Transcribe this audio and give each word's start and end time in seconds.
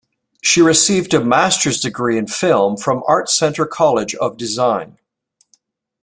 She 0.41 0.63
received 0.63 1.13
a 1.13 1.23
master's 1.23 1.79
degree 1.79 2.17
in 2.17 2.25
film 2.25 2.75
from 2.75 3.03
Art 3.07 3.29
Center 3.29 3.67
College 3.67 4.15
of 4.15 4.35
Design. 4.35 4.97